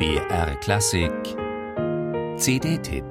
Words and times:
BR 0.00 0.56
Klassik. 0.60 1.12
CD-Tipp 2.38 3.04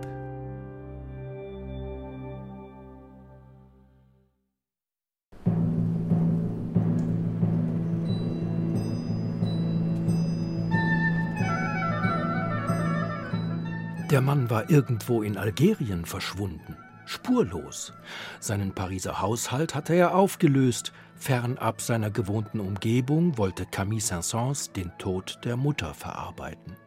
Der 14.09 14.21
Mann 14.21 14.49
war 14.49 14.67
irgendwo 14.71 15.21
in 15.21 15.37
Algerien 15.37 16.05
verschwunden, 16.05 16.75
spurlos. 17.09 17.91
Seinen 18.39 18.73
Pariser 18.73 19.19
Haushalt 19.19 19.73
hatte 19.73 19.95
er 19.95 20.13
aufgelöst. 20.13 20.93
Fernab 21.15 21.81
seiner 21.81 22.11
gewohnten 22.11 22.59
Umgebung 22.59 23.37
wollte 23.37 23.65
Camille 23.65 24.01
Saint-Saëns 24.01 24.71
den 24.71 24.91
Tod 24.99 25.39
der 25.43 25.57
Mutter 25.57 25.93
verarbeiten. 25.93 26.77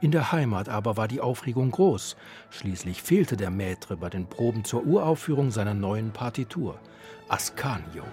In 0.00 0.12
der 0.12 0.32
Heimat 0.32 0.70
aber 0.70 0.96
war 0.96 1.08
die 1.08 1.20
Aufregung 1.20 1.70
groß. 1.70 2.16
Schließlich 2.48 3.02
fehlte 3.02 3.36
der 3.36 3.50
Maître 3.50 3.96
bei 3.96 4.08
den 4.08 4.26
Proben 4.26 4.64
zur 4.64 4.84
Uraufführung 4.86 5.50
seiner 5.50 5.74
neuen 5.74 6.10
Partitur, 6.10 6.80
Ascanio. 7.28 8.04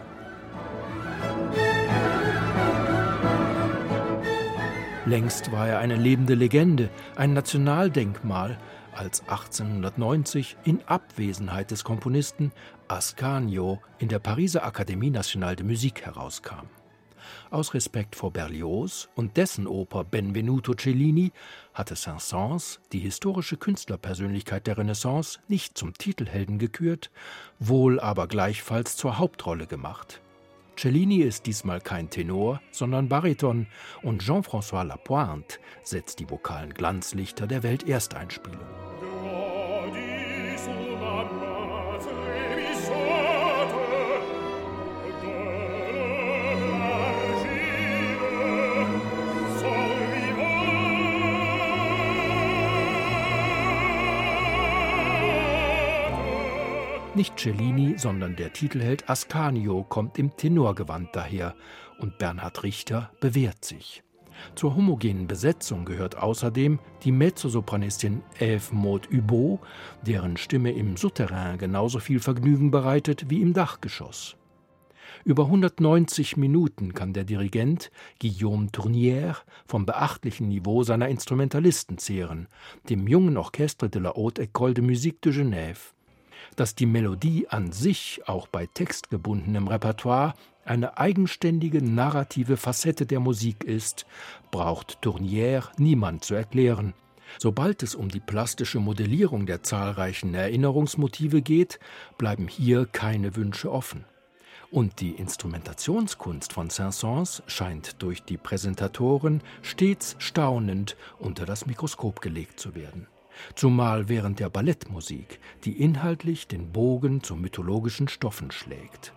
Längst 5.05 5.53
war 5.53 5.69
er 5.69 5.79
eine 5.79 5.95
lebende 5.95 6.35
Legende, 6.35 6.89
ein 7.15 7.31
Nationaldenkmal, 7.31 8.57
als 8.97 9.21
1890 9.21 10.57
in 10.63 10.81
Abwesenheit 10.85 11.71
des 11.71 11.83
Komponisten 11.83 12.51
Ascanio 12.87 13.79
in 13.99 14.09
der 14.09 14.19
Pariser 14.19 14.65
Akademie 14.65 15.11
Nationale 15.11 15.55
de 15.55 15.65
Musique 15.65 16.05
herauskam. 16.05 16.67
Aus 17.49 17.73
Respekt 17.73 18.15
vor 18.15 18.31
Berlioz 18.31 19.09
und 19.15 19.37
dessen 19.37 19.67
Oper 19.67 20.03
Benvenuto 20.03 20.73
Cellini 20.73 21.31
hatte 21.73 21.95
Saint-Saëns 21.95 22.79
die 22.91 22.99
historische 22.99 23.57
Künstlerpersönlichkeit 23.57 24.67
der 24.67 24.77
Renaissance 24.77 25.39
nicht 25.47 25.77
zum 25.77 25.93
Titelhelden 25.93 26.57
gekürt, 26.57 27.11
wohl 27.59 27.99
aber 27.99 28.27
gleichfalls 28.27 28.95
zur 28.97 29.17
Hauptrolle 29.17 29.67
gemacht. 29.67 30.21
Cellini 30.77 31.17
ist 31.17 31.47
diesmal 31.47 31.81
kein 31.81 32.09
Tenor, 32.09 32.61
sondern 32.71 33.09
Bariton 33.09 33.65
und 34.03 34.21
Jean-François 34.21 34.83
Lapointe 34.83 35.57
setzt 35.83 36.19
die 36.19 36.29
vokalen 36.29 36.73
Glanzlichter 36.73 37.47
der 37.47 37.63
Weltersteinspielung. 37.63 38.86
Nicht 57.17 57.39
Cellini, 57.39 57.97
sondern 57.97 58.35
der 58.35 58.53
Titelheld 58.53 59.09
Ascanio 59.09 59.83
kommt 59.83 60.19
im 60.19 60.37
Tenorgewand 60.37 61.15
daher 61.15 61.55
und 61.97 62.19
Bernhard 62.19 62.61
Richter 62.61 63.11
bewährt 63.19 63.65
sich. 63.65 64.03
Zur 64.55 64.75
homogenen 64.75 65.27
Besetzung 65.27 65.85
gehört 65.85 66.17
außerdem 66.17 66.79
die 67.03 67.11
Mezzosopranistin 67.11 68.23
Eve 68.39 68.73
Maud 68.73 69.09
Hubot, 69.11 69.59
deren 70.01 70.37
Stimme 70.37 70.71
im 70.71 70.97
Souterrain 70.97 71.57
genauso 71.57 71.99
viel 71.99 72.19
Vergnügen 72.19 72.71
bereitet 72.71 73.29
wie 73.29 73.41
im 73.41 73.53
Dachgeschoss. 73.53 74.35
Über 75.23 75.45
190 75.45 76.37
Minuten 76.37 76.93
kann 76.93 77.13
der 77.13 77.23
Dirigent 77.23 77.91
Guillaume 78.19 78.67
Tournière 78.67 79.37
vom 79.65 79.85
beachtlichen 79.85 80.47
Niveau 80.47 80.83
seiner 80.83 81.09
Instrumentalisten 81.09 81.97
zehren, 81.97 82.47
dem 82.89 83.07
jungen 83.07 83.37
Orchestre 83.37 83.89
de 83.89 84.01
la 84.01 84.15
Haute 84.15 84.43
École 84.43 84.73
de 84.73 84.83
Musique 84.83 85.21
de 85.21 85.33
Genève 85.33 85.96
dass 86.55 86.75
die 86.75 86.85
Melodie 86.85 87.47
an 87.49 87.71
sich 87.71 88.21
auch 88.25 88.47
bei 88.47 88.67
textgebundenem 88.67 89.67
Repertoire 89.67 90.33
eine 90.65 90.97
eigenständige 90.97 91.81
narrative 91.81 92.57
Facette 92.57 93.05
der 93.05 93.19
Musik 93.19 93.63
ist, 93.63 94.05
braucht 94.51 94.99
Tournière 95.01 95.69
niemand 95.77 96.23
zu 96.23 96.35
erklären. 96.35 96.93
Sobald 97.39 97.83
es 97.83 97.95
um 97.95 98.09
die 98.09 98.19
plastische 98.19 98.79
Modellierung 98.79 99.45
der 99.45 99.63
zahlreichen 99.63 100.33
Erinnerungsmotive 100.33 101.41
geht, 101.41 101.79
bleiben 102.17 102.47
hier 102.47 102.85
keine 102.85 103.35
Wünsche 103.35 103.71
offen. 103.71 104.05
Und 104.69 104.99
die 104.99 105.11
Instrumentationskunst 105.11 106.51
von 106.51 106.69
Saint-Saëns 106.69 107.43
scheint 107.47 108.01
durch 108.01 108.23
die 108.23 108.37
Präsentatoren 108.37 109.41
stets 109.61 110.15
staunend 110.19 110.97
unter 111.19 111.45
das 111.45 111.65
Mikroskop 111.65 112.21
gelegt 112.21 112.59
zu 112.59 112.75
werden 112.75 113.07
zumal 113.55 114.09
während 114.09 114.39
der 114.39 114.49
Ballettmusik, 114.49 115.39
die 115.63 115.81
inhaltlich 115.81 116.47
den 116.47 116.71
Bogen 116.71 117.23
zu 117.23 117.35
mythologischen 117.35 118.07
Stoffen 118.07 118.51
schlägt. 118.51 119.13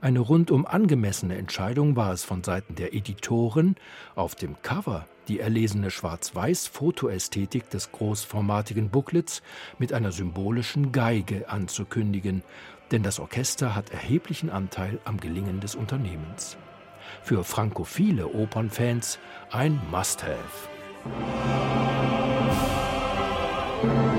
Eine 0.00 0.20
rundum 0.20 0.66
angemessene 0.66 1.36
Entscheidung 1.36 1.96
war 1.96 2.12
es 2.12 2.24
von 2.24 2.42
Seiten 2.42 2.74
der 2.74 2.94
Editoren, 2.94 3.76
auf 4.14 4.34
dem 4.34 4.60
Cover 4.62 5.06
die 5.28 5.40
erlesene 5.40 5.90
Schwarz-Weiß-Fotoästhetik 5.90 7.68
des 7.70 7.92
großformatigen 7.92 8.88
Booklets 8.88 9.42
mit 9.78 9.92
einer 9.92 10.10
symbolischen 10.10 10.90
Geige 10.90 11.48
anzukündigen, 11.50 12.42
denn 12.90 13.02
das 13.02 13.20
Orchester 13.20 13.74
hat 13.74 13.90
erheblichen 13.90 14.48
Anteil 14.50 14.98
am 15.04 15.18
Gelingen 15.18 15.60
des 15.60 15.74
Unternehmens. 15.74 16.56
Für 17.22 17.44
frankophile 17.44 18.26
Opernfans 18.28 19.18
ein 19.50 19.80
Must-Have. 19.90 20.68
thank 23.80 24.12
you 24.12 24.17